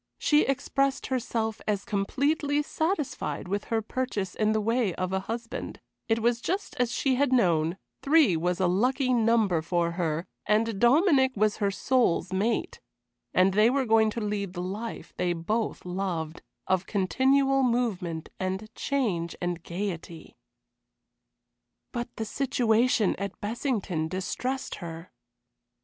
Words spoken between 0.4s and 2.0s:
expressed herself as